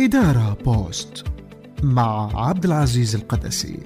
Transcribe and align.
إدارة 0.00 0.56
بوست 0.64 1.24
مع 1.82 2.30
عبد 2.48 2.64
العزيز 2.64 3.14
القدسي. 3.14 3.78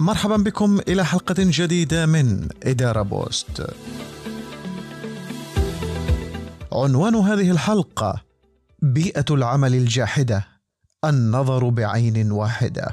مرحبا 0.00 0.36
بكم 0.36 0.78
إلى 0.88 1.04
حلقة 1.04 1.34
جديدة 1.38 2.06
من 2.06 2.48
إدارة 2.62 3.02
بوست. 3.02 3.66
عنوان 6.72 7.14
هذه 7.14 7.50
الحلقة 7.50 8.22
بيئة 8.82 9.24
العمل 9.30 9.74
الجاحدة 9.74 10.46
النظر 11.04 11.68
بعين 11.68 12.32
واحدة. 12.32 12.88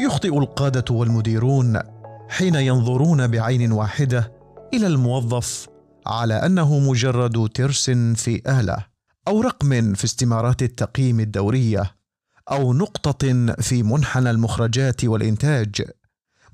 يخطئ 0.00 0.38
القادة 0.38 0.94
والمديرون 0.94 1.78
حين 2.28 2.54
ينظرون 2.54 3.26
بعين 3.26 3.72
واحدة 3.72 4.32
إلى 4.74 4.86
الموظف 4.86 5.69
على 6.06 6.34
أنه 6.34 6.78
مجرد 6.78 7.48
ترس 7.48 7.90
في 7.90 8.42
اله 8.46 8.86
أو 9.28 9.40
رقم 9.40 9.94
في 9.94 10.04
استمارات 10.04 10.62
التقييم 10.62 11.20
الدورية 11.20 11.96
أو 12.50 12.72
نقطة 12.72 13.54
في 13.60 13.82
منحنى 13.82 14.30
المخرجات 14.30 15.04
والإنتاج. 15.04 15.82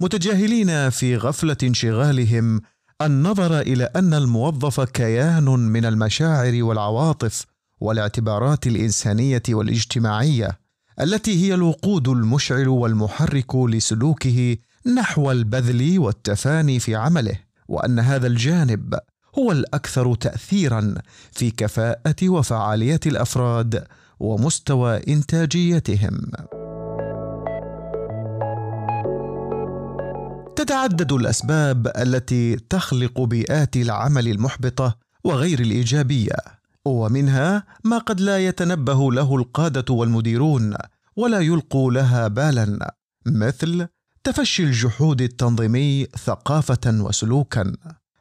متجاهلين 0.01 0.91
في 0.91 1.17
غفلة 1.17 1.57
انشغالهم 1.63 2.61
النظر 3.03 3.61
إلى 3.61 3.85
أن 3.85 4.15
الموظف 4.15 4.81
كيان 4.81 5.45
من 5.45 5.85
المشاعر 5.85 6.63
والعواطف 6.63 7.45
والاعتبارات 7.81 8.67
الإنسانية 8.67 9.43
والاجتماعية 9.51 10.59
التي 11.01 11.45
هي 11.45 11.55
الوقود 11.55 12.09
المشعل 12.09 12.69
والمحرك 12.69 13.57
لسلوكه 13.57 14.57
نحو 14.97 15.31
البذل 15.31 15.99
والتفاني 15.99 16.81
في 16.81 16.95
عمله 16.95 17.37
وأن 17.69 17.99
هذا 17.99 18.27
الجانب 18.27 18.99
هو 19.39 19.53
الأكثر 19.53 20.15
تاثيرا 20.15 20.95
في 21.33 21.51
كفاءة 21.51 22.29
وفعالية 22.29 23.01
الأفراد 23.07 23.85
ومستوى 24.21 25.01
إنتاجيتهم. 25.09 26.31
تتعدد 30.57 31.13
الأسباب 31.13 31.87
التي 31.87 32.57
تخلق 32.57 33.21
بيئات 33.21 33.77
العمل 33.77 34.29
المحبطة 34.29 34.97
وغير 35.25 35.61
الإيجابية 35.61 36.37
ومنها 36.85 37.65
ما 37.85 37.99
قد 37.99 38.21
لا 38.21 38.39
يتنبه 38.39 39.13
له 39.13 39.37
القادة 39.37 39.95
والمديرون 39.95 40.75
ولا 41.17 41.41
يلقوا 41.41 41.93
لها 41.93 42.29
بالا 42.29 42.95
مثل 43.27 43.87
تفشي 44.25 44.63
الجحود 44.63 45.23
التنظيمي 45.23 46.05
ثقافة 46.05 46.81
وسلوكا. 46.87 47.73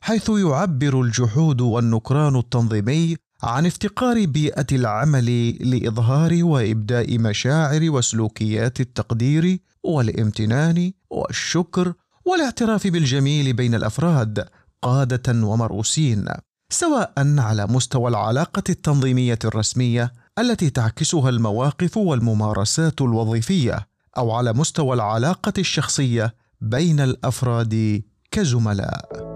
حيث 0.05 0.29
يعبر 0.29 1.01
الجحود 1.01 1.61
والنكران 1.61 2.35
التنظيمي 2.35 3.17
عن 3.43 3.65
افتقار 3.65 4.25
بيئة 4.25 4.65
العمل 4.71 5.49
لإظهار 5.69 6.43
وإبداء 6.43 7.19
مشاعر 7.19 7.89
وسلوكيات 7.89 8.79
التقدير 8.79 9.59
والامتنان 9.83 10.91
والشكر 11.09 11.93
والاعتراف 12.25 12.87
بالجميل 12.87 13.53
بين 13.53 13.75
الأفراد 13.75 14.47
قادة 14.81 15.47
ومرؤوسين 15.47 16.25
سواء 16.69 17.13
على 17.17 17.67
مستوى 17.67 18.09
العلاقة 18.09 18.63
التنظيمية 18.69 19.39
الرسمية 19.45 20.13
التي 20.39 20.69
تعكسها 20.69 21.29
المواقف 21.29 21.97
والممارسات 21.97 23.01
الوظيفية 23.01 23.87
أو 24.17 24.31
على 24.31 24.53
مستوى 24.53 24.95
العلاقة 24.95 25.53
الشخصية 25.57 26.35
بين 26.61 26.99
الأفراد 26.99 28.03
كزملاء. 28.31 29.34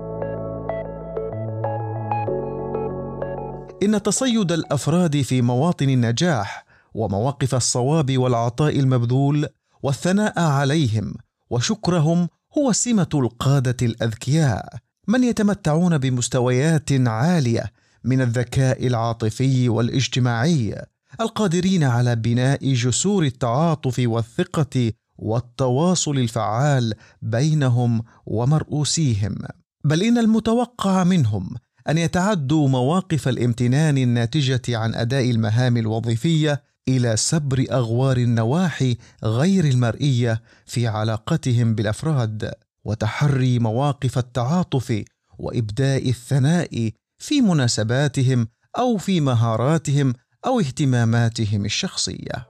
إن 3.83 4.03
تصيد 4.03 4.51
الأفراد 4.51 5.21
في 5.21 5.41
مواطن 5.41 5.89
النجاح 5.89 6.65
ومواقف 6.93 7.55
الصواب 7.55 8.17
والعطاء 8.17 8.79
المبذول 8.79 9.47
والثناء 9.83 10.39
عليهم 10.39 11.13
وشكرهم 11.49 12.29
هو 12.57 12.71
سمة 12.71 13.09
القادة 13.13 13.77
الأذكياء 13.81 14.75
من 15.07 15.23
يتمتعون 15.23 15.97
بمستويات 15.97 16.91
عالية 16.91 17.63
من 18.03 18.21
الذكاء 18.21 18.87
العاطفي 18.87 19.69
والاجتماعي 19.69 20.85
القادرين 21.21 21.83
على 21.83 22.15
بناء 22.15 22.73
جسور 22.73 23.23
التعاطف 23.23 24.01
والثقة 24.05 24.91
والتواصل 25.17 26.17
الفعال 26.17 26.93
بينهم 27.21 28.03
ومرؤوسيهم. 28.25 29.35
بل 29.83 30.03
إن 30.03 30.17
المتوقع 30.17 31.03
منهم 31.03 31.55
أن 31.89 31.97
يتعدوا 31.97 32.67
مواقف 32.67 33.27
الامتنان 33.27 33.97
الناتجة 33.97 34.61
عن 34.77 34.95
أداء 34.95 35.31
المهام 35.31 35.77
الوظيفية 35.77 36.63
إلى 36.87 37.17
سبر 37.17 37.65
أغوار 37.71 38.17
النواحي 38.17 38.97
غير 39.23 39.65
المرئية 39.65 40.41
في 40.65 40.87
علاقتهم 40.87 41.75
بالأفراد 41.75 42.51
وتحري 42.85 43.59
مواقف 43.59 44.17
التعاطف 44.17 45.03
وإبداء 45.39 46.09
الثناء 46.09 46.91
في 47.17 47.41
مناسباتهم 47.41 48.47
أو 48.77 48.97
في 48.97 49.21
مهاراتهم 49.21 50.13
أو 50.45 50.59
اهتماماتهم 50.59 51.65
الشخصية. 51.65 52.49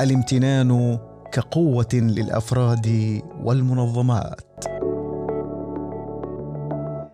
الامتنان 0.00 0.98
كقوة 1.32 1.88
للأفراد 1.92 3.20
والمنظمات. 3.40 4.64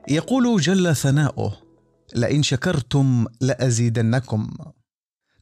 يقول 0.08 0.60
جل 0.60 0.96
ثناؤه 0.96 1.56
لئن 2.14 2.42
شكرتم 2.42 3.26
لأزيدنكم. 3.40 4.48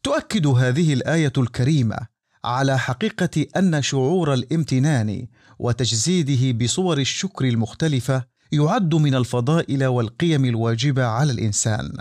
تؤكد 0.03 0.47
هذه 0.47 0.93
الآية 0.93 1.33
الكريمة 1.39 1.97
على 2.45 2.79
حقيقة 2.79 3.47
أن 3.57 3.83
شعور 3.83 4.35
الامتنان 4.35 5.27
وتجسيده 5.59 6.65
بصور 6.65 6.99
الشكر 6.99 7.45
المختلفة 7.45 8.25
يعد 8.53 8.95
من 8.95 9.15
الفضائل 9.15 9.85
والقيم 9.87 10.45
الواجبة 10.45 11.05
على 11.05 11.33
الإنسان 11.33 11.93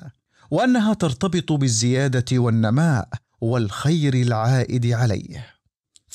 وأنها 0.51 0.93
ترتبط 0.93 1.51
بالزيادة 1.51 2.39
والنماء 2.39 3.09
والخير 3.41 4.13
العائد 4.13 4.85
عليه. 4.85 5.54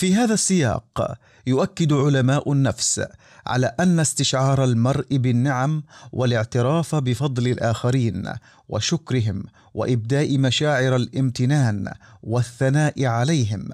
في 0.00 0.14
هذا 0.14 0.34
السياق 0.34 1.14
يؤكد 1.46 1.92
علماء 1.92 2.52
النفس 2.52 3.02
على 3.46 3.66
أن 3.80 4.00
استشعار 4.00 4.64
المرء 4.64 5.16
بالنعم 5.16 5.82
والاعتراف 6.12 6.94
بفضل 6.94 7.48
الآخرين 7.48 8.32
وشكرهم 8.68 9.44
وإبداء 9.74 10.38
مشاعر 10.38 10.96
الامتنان 10.96 11.92
والثناء 12.22 13.06
عليهم 13.06 13.68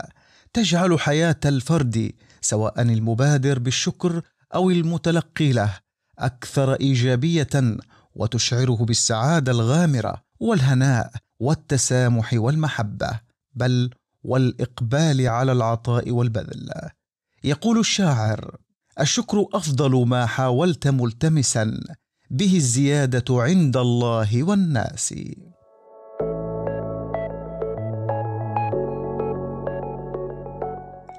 تجعل 0.53 1.00
حياة 1.00 1.41
الفرد 1.44 2.12
سواء 2.41 2.82
المبادر 2.82 3.58
بالشكر 3.58 4.22
أو 4.54 4.70
المتلقي 4.70 5.53
له 5.53 5.75
أكثر 6.19 6.75
إيجابية 6.75 7.76
وتشعره 8.14 8.84
بالسعادة 8.84 9.53
الغامرة 9.53 10.22
والهناء 10.41 11.10
والتسامح 11.41 12.34
والمحبة 12.34 13.20
بل 13.54 13.91
والإقبال 14.26 15.28
على 15.28 15.53
العطاء 15.53 16.10
والبذل. 16.10 16.70
يقول 17.44 17.78
الشاعر 17.78 18.56
الشكر 19.00 19.47
أفضل 19.54 20.06
ما 20.06 20.26
حاولت 20.26 20.88
ملتمسا 20.88 21.81
به 22.31 22.56
الزيادة 22.56 23.25
عند 23.31 23.76
الله 23.76 24.42
والناس. 24.42 25.14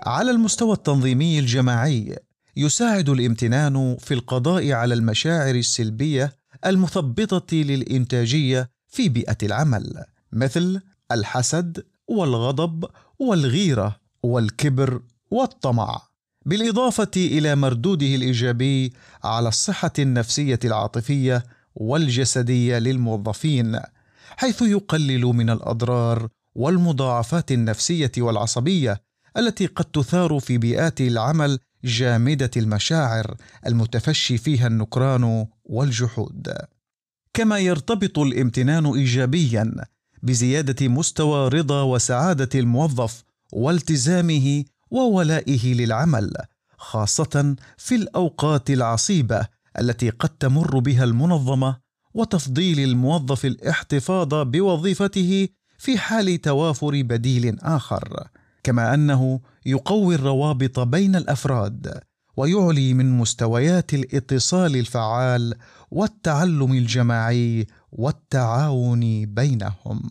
على 0.05 0.31
المستوى 0.31 0.73
التنظيمي 0.73 1.39
الجماعي 1.39 2.17
يساعد 2.57 3.09
الامتنان 3.09 3.97
في 3.99 4.13
القضاء 4.13 4.71
على 4.71 4.93
المشاعر 4.93 5.55
السلبية 5.55 6.33
المثبطة 6.65 7.55
للإنتاجية 7.55 8.69
في 8.87 9.09
بيئة 9.09 9.37
العمل 9.43 10.05
مثل 10.33 10.81
الحسد 11.11 11.83
والغضب 12.07 12.85
والغيرة 13.19 13.95
والكبر 14.23 15.01
والطمع 15.31 16.01
بالإضافة 16.45 17.11
إلى 17.15 17.55
مردوده 17.55 18.15
الإيجابي 18.15 18.93
على 19.23 19.47
الصحة 19.47 19.91
النفسية 19.99 20.59
العاطفية 20.65 21.43
والجسدية 21.75 22.77
للموظفين 22.77 23.79
حيث 24.37 24.61
يقلل 24.61 25.21
من 25.21 25.49
الأضرار 25.49 26.27
والمضاعفات 26.55 27.51
النفسية 27.51 28.11
والعصبية 28.17 29.01
التي 29.37 29.65
قد 29.65 29.85
تثار 29.85 30.39
في 30.39 30.57
بيئات 30.57 31.01
العمل 31.01 31.59
جامدة 31.83 32.51
المشاعر 32.57 33.35
المتفشي 33.67 34.37
فيها 34.37 34.67
النكران 34.67 35.45
والجحود. 35.63 36.53
كما 37.33 37.59
يرتبط 37.59 38.19
الامتنان 38.19 38.85
ايجابيا 38.85 39.73
بزيادة 40.23 40.87
مستوى 40.87 41.47
رضا 41.47 41.81
وسعادة 41.81 42.59
الموظف 42.59 43.23
والتزامه 43.53 44.63
وولائه 44.91 45.73
للعمل 45.73 46.33
خاصة 46.77 47.55
في 47.77 47.95
الأوقات 47.95 48.69
العصيبة 48.69 49.47
التي 49.79 50.09
قد 50.09 50.29
تمر 50.29 50.79
بها 50.79 51.03
المنظمة 51.03 51.77
وتفضيل 52.13 52.79
الموظف 52.79 53.45
الاحتفاظ 53.45 54.29
بوظيفته 54.33 55.47
في 55.77 55.97
حال 55.97 56.41
توافر 56.41 57.01
بديل 57.01 57.59
آخر. 57.59 58.27
كما 58.63 58.93
أنه 58.93 59.39
يقوي 59.65 60.15
الروابط 60.15 60.79
بين 60.79 61.15
الأفراد 61.15 61.99
ويعلي 62.37 62.93
من 62.93 63.17
مستويات 63.17 63.93
الاتصال 63.93 64.75
الفعال 64.75 65.53
والتعلم 65.91 66.71
الجماعي 66.73 67.67
والتعاون 67.91 69.25
بينهم. 69.25 70.09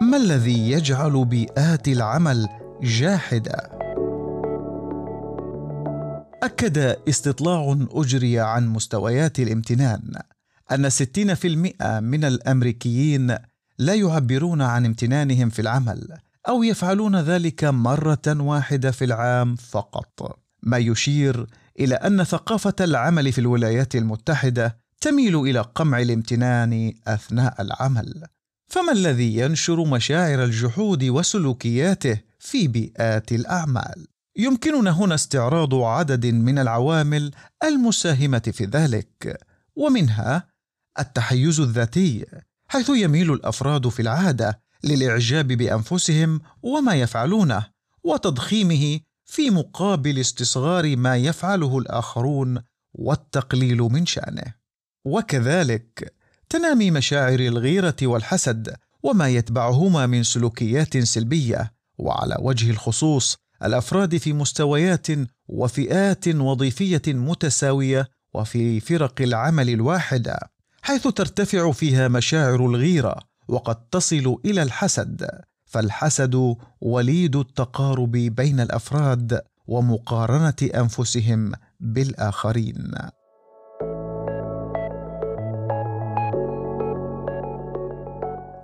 ما 0.00 0.16
الذي 0.16 0.70
يجعل 0.70 1.24
بيئات 1.24 1.88
العمل 1.88 2.48
جاحدة؟ 2.82 3.82
أكد 6.42 6.78
استطلاع 7.08 7.76
أجري 7.90 8.40
عن 8.40 8.68
مستويات 8.68 9.38
الامتنان 9.38 10.12
أن 10.72 10.90
60% 10.90 12.00
من 12.00 12.24
الأمريكيين 12.24 13.36
لا 13.78 13.94
يعبرون 13.94 14.62
عن 14.62 14.86
امتنانهم 14.86 15.50
في 15.50 15.62
العمل 15.62 16.08
أو 16.48 16.62
يفعلون 16.62 17.16
ذلك 17.16 17.64
مرة 17.64 18.22
واحدة 18.26 18.90
في 18.90 19.04
العام 19.04 19.56
فقط. 19.56 20.41
ما 20.62 20.78
يشير 20.78 21.46
إلى 21.80 21.94
أن 21.94 22.24
ثقافة 22.24 22.74
العمل 22.80 23.32
في 23.32 23.38
الولايات 23.38 23.96
المتحدة 23.96 24.76
تميل 25.00 25.36
إلى 25.40 25.60
قمع 25.60 26.00
الامتنان 26.00 26.92
أثناء 27.06 27.62
العمل. 27.62 28.26
فما 28.68 28.92
الذي 28.92 29.36
ينشر 29.36 29.84
مشاعر 29.84 30.44
الجحود 30.44 31.04
وسلوكياته 31.04 32.20
في 32.38 32.68
بيئات 32.68 33.32
الأعمال؟ 33.32 34.06
يمكننا 34.36 34.90
هنا 34.90 35.14
استعراض 35.14 35.74
عدد 35.74 36.26
من 36.26 36.58
العوامل 36.58 37.30
المساهمة 37.64 38.52
في 38.52 38.64
ذلك 38.64 39.40
ومنها 39.76 40.48
التحيز 40.98 41.60
الذاتي 41.60 42.26
حيث 42.68 42.88
يميل 42.88 43.32
الأفراد 43.32 43.88
في 43.88 44.02
العادة 44.02 44.62
للإعجاب 44.84 45.48
بأنفسهم 45.48 46.40
وما 46.62 46.94
يفعلونه 46.94 47.66
وتضخيمه 48.04 49.00
في 49.32 49.50
مقابل 49.50 50.18
استصغار 50.18 50.96
ما 50.96 51.16
يفعله 51.16 51.78
الآخرون 51.78 52.62
والتقليل 52.94 53.78
من 53.78 54.06
شأنه. 54.06 54.54
وكذلك 55.04 56.14
تنامي 56.48 56.90
مشاعر 56.90 57.40
الغيرة 57.40 57.96
والحسد 58.02 58.76
وما 59.02 59.28
يتبعهما 59.28 60.06
من 60.06 60.22
سلوكيات 60.22 60.98
سلبية 60.98 61.72
وعلى 61.98 62.36
وجه 62.40 62.70
الخصوص 62.70 63.36
الأفراد 63.64 64.16
في 64.16 64.32
مستويات 64.32 65.06
وفئات 65.48 66.28
وظيفية 66.28 67.02
متساوية 67.06 68.08
وفي 68.34 68.80
فرق 68.80 69.22
العمل 69.22 69.70
الواحده 69.70 70.38
حيث 70.82 71.02
ترتفع 71.08 71.72
فيها 71.72 72.08
مشاعر 72.08 72.66
الغيرة 72.66 73.16
وقد 73.48 73.88
تصل 73.88 74.36
إلى 74.44 74.62
الحسد. 74.62 75.42
فالحسد 75.72 76.56
وليد 76.80 77.36
التقارب 77.36 78.12
بين 78.12 78.60
الأفراد 78.60 79.40
ومقارنة 79.66 80.70
أنفسهم 80.74 81.52
بالآخرين. 81.80 82.92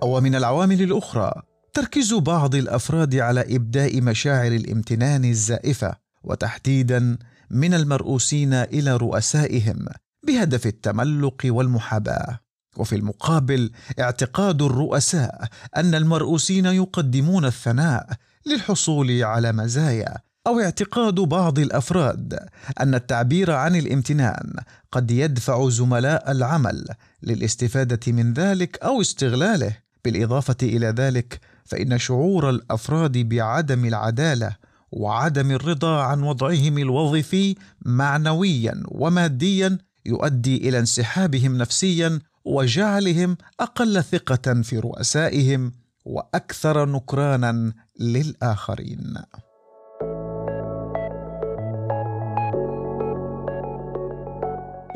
ومن 0.02 0.34
العوامل 0.34 0.82
الأخرى 0.82 1.32
تركيز 1.74 2.14
بعض 2.14 2.54
الأفراد 2.54 3.14
على 3.14 3.56
إبداء 3.56 4.00
مشاعر 4.00 4.52
الامتنان 4.52 5.24
الزائفة 5.24 5.94
وتحديدا 6.24 7.18
من 7.50 7.74
المرؤوسين 7.74 8.54
إلى 8.54 8.96
رؤسائهم 8.96 9.86
بهدف 10.26 10.66
التملق 10.66 11.42
والمحاباة. 11.44 12.47
وفي 12.78 12.96
المقابل 12.96 13.70
اعتقاد 14.00 14.62
الرؤساء 14.62 15.48
أن 15.76 15.94
المرؤوسين 15.94 16.66
يقدمون 16.66 17.44
الثناء 17.44 18.08
للحصول 18.46 19.22
على 19.22 19.52
مزايا 19.52 20.16
أو 20.46 20.60
اعتقاد 20.60 21.14
بعض 21.14 21.58
الأفراد 21.58 22.38
أن 22.80 22.94
التعبير 22.94 23.52
عن 23.52 23.76
الامتنان 23.76 24.52
قد 24.92 25.10
يدفع 25.10 25.68
زملاء 25.68 26.30
العمل 26.30 26.84
للاستفادة 27.22 28.12
من 28.12 28.32
ذلك 28.32 28.78
أو 28.82 29.00
استغلاله. 29.00 29.88
بالإضافة 30.04 30.56
إلى 30.62 30.86
ذلك 30.86 31.40
فإن 31.64 31.98
شعور 31.98 32.50
الأفراد 32.50 33.18
بعدم 33.18 33.84
العدالة 33.84 34.56
وعدم 34.92 35.50
الرضا 35.50 36.02
عن 36.02 36.22
وضعهم 36.22 36.78
الوظيفي 36.78 37.54
معنويا 37.84 38.82
وماديا 38.88 39.78
يؤدي 40.06 40.68
إلى 40.68 40.78
انسحابهم 40.78 41.58
نفسيا 41.58 42.20
وجعلهم 42.48 43.36
أقل 43.60 44.02
ثقة 44.04 44.62
في 44.62 44.78
رؤسائهم 44.78 45.72
وأكثر 46.04 46.86
نكرانا 46.86 47.72
للآخرين. 48.00 49.14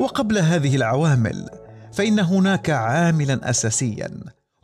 وقبل 0.01 0.37
هذه 0.37 0.75
العوامل 0.75 1.49
فإن 1.93 2.19
هناك 2.19 2.69
عاملا 2.69 3.49
اساسيا 3.49 4.11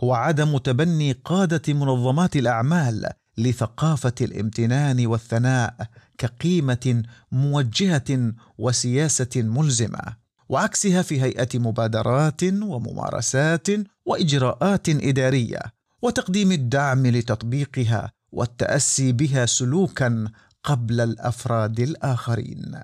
هو 0.04 0.14
عدم 0.14 0.58
تبني 0.58 1.12
قادة 1.12 1.74
منظمات 1.74 2.36
الأعمال 2.36 3.06
لثقافة 3.38 4.16
الامتنان 4.22 5.08
والثناء 5.08 5.76
كقيمة 6.18 7.04
موجهة 7.32 8.34
وسياسة 8.58 9.30
ملزمة. 9.36 10.19
وعكسها 10.50 11.02
في 11.02 11.22
هيئة 11.22 11.60
مبادرات 11.60 12.44
وممارسات 12.44 13.68
وإجراءات 14.06 14.90
إدارية 14.90 15.60
وتقديم 16.02 16.52
الدعم 16.52 17.08
لتطبيقها 17.08 18.12
والتأسي 18.32 19.12
بها 19.12 19.46
سلوكا 19.46 20.28
قبل 20.64 21.02
الأفراد 21.02 21.80
الآخرين. 21.80 22.80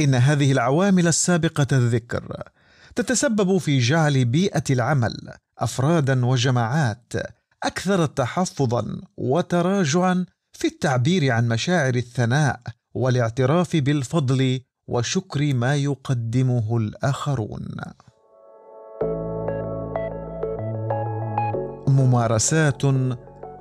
إن 0.00 0.14
هذه 0.14 0.52
العوامل 0.52 1.08
السابقة 1.08 1.66
الذكر 1.72 2.42
تتسبب 2.94 3.58
في 3.58 3.78
جعل 3.78 4.24
بيئة 4.24 4.64
العمل 4.70 5.16
افرادا 5.58 6.26
وجماعات 6.26 7.12
أكثر 7.62 8.06
تحفظا 8.06 9.00
وتراجعا 9.16 10.26
في 10.52 10.66
التعبير 10.66 11.32
عن 11.32 11.48
مشاعر 11.48 11.94
الثناء 11.94 12.60
والاعتراف 12.94 13.76
بالفضل 13.76 14.60
وشكر 14.88 15.54
ما 15.54 15.74
يقدمه 15.74 16.76
الآخرون. 16.76 17.68
ممارسات 21.88 22.82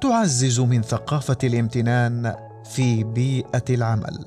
تعزز 0.02 0.60
من 0.60 0.82
ثقافة 0.82 1.38
الامتنان 1.44 2.36
في 2.64 3.04
بيئة 3.04 3.64
العمل. 3.70 4.18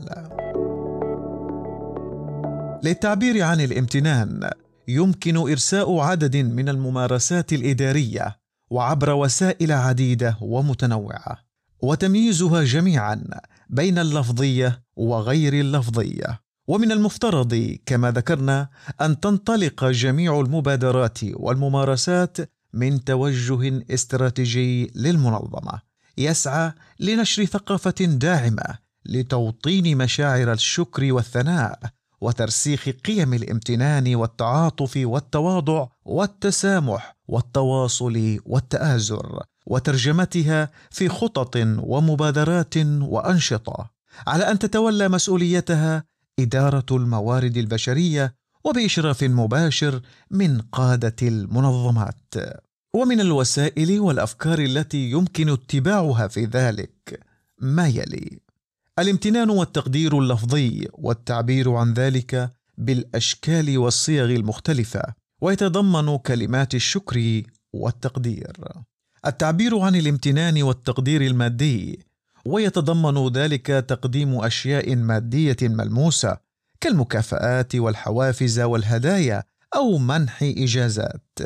للتعبير 2.82 3.42
عن 3.42 3.60
الامتنان 3.60 4.50
يمكن 4.88 5.36
إرساء 5.36 5.98
عدد 5.98 6.36
من 6.36 6.68
الممارسات 6.68 7.52
الإدارية 7.52 8.36
وعبر 8.70 9.10
وسائل 9.10 9.72
عديدة 9.72 10.36
ومتنوعة 10.40 11.38
وتمييزها 11.82 12.64
جميعا 12.64 13.24
بين 13.70 13.98
اللفظية 13.98 14.82
وغير 14.96 15.52
اللفظية. 15.52 16.47
ومن 16.68 16.92
المفترض 16.92 17.76
كما 17.86 18.10
ذكرنا 18.10 18.68
أن 19.00 19.20
تنطلق 19.20 19.84
جميع 19.84 20.40
المبادرات 20.40 21.18
والممارسات 21.22 22.36
من 22.74 23.04
توجه 23.04 23.84
استراتيجي 23.90 24.92
للمنظمة 24.94 25.80
يسعى 26.18 26.72
لنشر 27.00 27.44
ثقافة 27.44 28.04
داعمة 28.04 28.78
لتوطين 29.06 29.98
مشاعر 29.98 30.52
الشكر 30.52 31.12
والثناء 31.12 31.80
وترسيخ 32.20 32.88
قيم 32.88 33.34
الامتنان 33.34 34.14
والتعاطف 34.14 34.96
والتواضع 34.96 35.86
والتسامح 36.04 37.16
والتواصل 37.28 38.38
والتآزر 38.46 39.42
وترجمتها 39.66 40.70
في 40.90 41.08
خطط 41.08 41.56
ومبادرات 41.78 42.76
وأنشطة. 43.00 43.90
على 44.26 44.50
أن 44.50 44.58
تتولى 44.58 45.08
مسؤوليتها 45.08 46.04
إدارة 46.38 46.86
الموارد 46.90 47.56
البشرية 47.56 48.34
وبإشراف 48.64 49.24
مباشر 49.24 50.00
من 50.30 50.60
قادة 50.60 51.16
المنظمات. 51.22 52.34
ومن 52.94 53.20
الوسائل 53.20 54.00
والأفكار 54.00 54.58
التي 54.58 55.10
يمكن 55.10 55.48
اتباعها 55.48 56.28
في 56.28 56.44
ذلك 56.44 57.20
ما 57.60 57.88
يلي 57.88 58.38
الامتنان 58.98 59.50
والتقدير 59.50 60.18
اللفظي 60.18 60.88
والتعبير 60.92 61.72
عن 61.72 61.92
ذلك 61.92 62.52
بالأشكال 62.78 63.78
والصيغ 63.78 64.24
المختلفة 64.24 65.02
ويتضمن 65.40 66.18
كلمات 66.18 66.74
الشكر 66.74 67.42
والتقدير. 67.72 68.52
التعبير 69.26 69.78
عن 69.78 69.96
الامتنان 69.96 70.62
والتقدير 70.62 71.22
المادي 71.22 72.07
ويتضمن 72.48 73.32
ذلك 73.32 73.66
تقديم 73.66 74.34
أشياء 74.44 74.96
مادية 74.96 75.56
ملموسة 75.62 76.36
كالمكافآت 76.80 77.74
والحوافز 77.76 78.60
والهدايا 78.60 79.42
أو 79.76 79.98
منح 79.98 80.42
إجازات. 80.42 81.38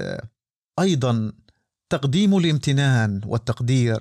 أيضا 0.78 1.32
تقديم 1.90 2.37
الامتنان 2.37 3.21
والتقدير 3.26 4.00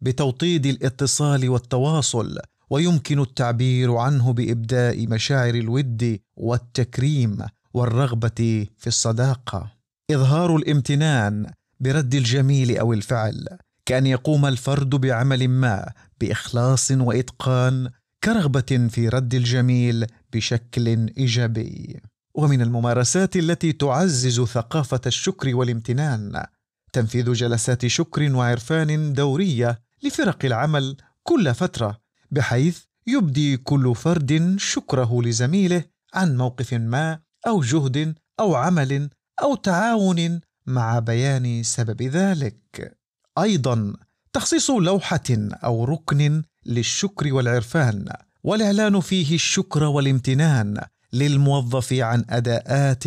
بتوطيد 0.00 0.66
الاتصال 0.66 1.48
والتواصل 1.48 2.38
ويمكن 2.70 3.20
التعبير 3.20 3.94
عنه 3.96 4.32
بإبداء 4.32 5.06
مشاعر 5.06 5.54
الود 5.54 6.20
والتكريم 6.36 7.38
والرغبة 7.74 8.66
في 8.78 8.86
الصداقة. 8.86 9.72
إظهار 10.10 10.56
الامتنان 10.56 11.46
برد 11.80 12.14
الجميل 12.14 12.78
أو 12.78 12.92
الفعل 12.92 13.58
كان 13.86 14.06
يقوم 14.06 14.46
الفرد 14.46 14.90
بعمل 14.90 15.48
ما 15.48 15.92
بإخلاص 16.20 16.90
وإتقان 16.90 17.90
كرغبة 18.24 18.88
في 18.90 19.08
رد 19.08 19.34
الجميل 19.34 20.06
بشكل 20.32 20.88
إيجابي. 21.18 22.00
ومن 22.34 22.62
الممارسات 22.62 23.36
التي 23.36 23.72
تعزز 23.72 24.40
ثقافة 24.40 25.00
الشكر 25.06 25.56
والامتنان 25.56 26.44
تنفيذ 26.92 27.32
جلسات 27.32 27.86
شكر 27.86 28.34
وعرفان 28.34 29.12
دورية 29.12 29.82
لفرق 30.02 30.44
العمل 30.44 30.96
كل 31.22 31.54
فترة 31.54 32.00
بحيث 32.30 32.78
يبدي 33.06 33.56
كل 33.56 33.94
فرد 33.94 34.54
شكره 34.58 35.22
لزميله 35.22 35.84
عن 36.14 36.36
موقف 36.36 36.74
ما 36.74 37.20
أو 37.46 37.60
جهد 37.60 38.14
أو 38.40 38.54
عمل 38.54 39.10
أو 39.42 39.54
تعاون 39.54 40.40
مع 40.66 40.98
بيان 40.98 41.62
سبب 41.62 42.02
ذلك. 42.02 42.96
أيضا 43.38 43.92
تخصيص 44.32 44.70
لوحة 44.70 45.20
أو 45.64 45.84
ركن 45.84 46.42
للشكر 46.66 47.34
والعرفان 47.34 48.04
والإعلان 48.44 49.00
فيه 49.00 49.34
الشكر 49.34 49.82
والامتنان 49.84 50.80
للموظف 51.12 51.92
عن 51.92 52.24
أداءات 52.30 53.04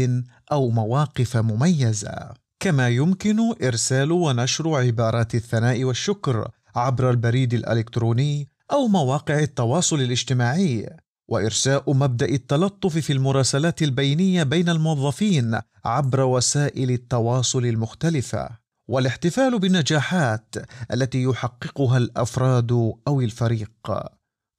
أو 0.52 0.70
مواقف 0.70 1.38
مميزة. 1.38 2.34
كما 2.60 2.90
يمكن 2.90 3.40
إرسال 3.64 4.12
ونشر 4.12 4.76
عبارات 4.76 5.36
الثناء 5.36 5.84
والشكر 5.84 6.48
عبر 6.76 7.10
البريد 7.10 7.54
الإلكتروني 7.54 8.50
أو 8.72 8.88
مواقع 8.88 9.40
التواصل 9.40 10.02
الاجتماعي 10.02 10.90
وإرساء 11.28 11.94
مبدأ 11.94 12.26
التلطف 12.26 12.98
في 12.98 13.14
المراسلات 13.14 13.82
البينية 13.82 14.44
بين 14.44 14.70
الموظفين 14.70 15.60
عبر 15.86 16.22
وسائل 16.22 16.92
التواصل 16.92 17.66
المختلفة. 17.66 18.67
والاحتفال 18.88 19.60
بالنجاحات 19.60 20.56
التي 20.94 21.24
يحققها 21.24 21.98
الأفراد 21.98 22.72
أو 23.08 23.22
الفريق. 23.22 23.72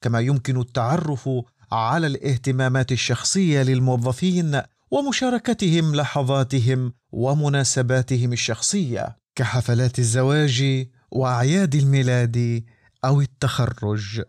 كما 0.00 0.20
يمكن 0.20 0.60
التعرف 0.60 1.30
على 1.72 2.06
الاهتمامات 2.06 2.92
الشخصية 2.92 3.62
للموظفين 3.62 4.62
ومشاركتهم 4.90 5.94
لحظاتهم 5.94 6.92
ومناسباتهم 7.12 8.32
الشخصية 8.32 9.16
كحفلات 9.34 9.98
الزواج 9.98 10.86
وأعياد 11.10 11.74
الميلاد 11.74 12.64
أو 13.04 13.20
التخرج. 13.20 14.22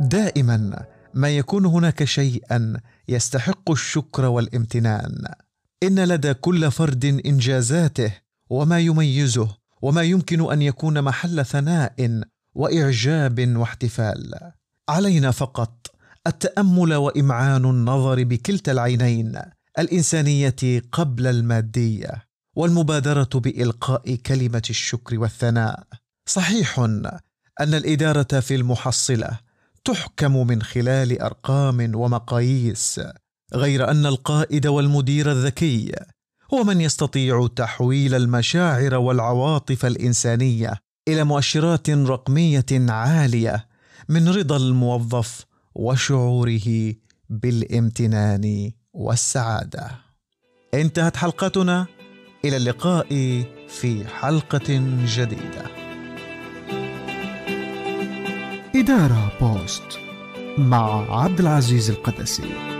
دائما 0.00 0.86
ما 1.14 1.36
يكون 1.36 1.66
هناك 1.66 2.04
شيئا 2.04 2.76
يستحق 3.08 3.70
الشكر 3.70 4.24
والامتنان. 4.24 5.24
إن 5.82 6.04
لدى 6.04 6.34
كل 6.34 6.70
فرد 6.70 7.04
إنجازاته 7.04 8.12
وما 8.50 8.78
يميزه 8.78 9.56
وما 9.82 10.02
يمكن 10.02 10.52
أن 10.52 10.62
يكون 10.62 11.02
محل 11.02 11.46
ثناء 11.46 12.22
وإعجاب 12.54 13.56
واحتفال. 13.56 14.52
علينا 14.88 15.30
فقط 15.30 15.94
التأمل 16.26 16.94
وإمعان 16.94 17.64
النظر 17.64 18.24
بكلتا 18.24 18.72
العينين 18.72 19.38
الإنسانية 19.78 20.82
قبل 20.92 21.26
المادية 21.26 22.26
والمبادرة 22.56 23.28
بإلقاء 23.34 24.14
كلمة 24.14 24.62
الشكر 24.70 25.18
والثناء. 25.18 25.86
صحيح 26.26 26.78
أن 27.60 27.74
الإدارة 27.74 28.40
في 28.40 28.54
المحصلة 28.54 29.49
تحكم 29.84 30.46
من 30.46 30.62
خلال 30.62 31.20
أرقام 31.20 31.94
ومقاييس 31.94 33.00
غير 33.54 33.90
أن 33.90 34.06
القائد 34.06 34.66
والمدير 34.66 35.32
الذكي 35.32 35.92
هو 36.54 36.64
من 36.64 36.80
يستطيع 36.80 37.48
تحويل 37.56 38.14
المشاعر 38.14 38.94
والعواطف 38.94 39.86
الإنسانية 39.86 40.74
إلى 41.08 41.24
مؤشرات 41.24 41.90
رقمية 41.90 42.66
عالية 42.72 43.66
من 44.08 44.28
رضا 44.28 44.56
الموظف 44.56 45.46
وشعوره 45.74 46.94
بالامتنان 47.30 48.70
والسعادة. 48.92 49.90
انتهت 50.74 51.16
حلقتنا 51.16 51.86
إلى 52.44 52.56
اللقاء 52.56 53.08
في 53.68 54.04
حلقة 54.06 54.82
جديدة. 55.04 55.79
إدارة 58.80 59.32
بوست 59.40 59.98
مع 60.58 61.22
عبد 61.22 61.40
العزيز 61.40 61.90
القدسي. 61.90 62.79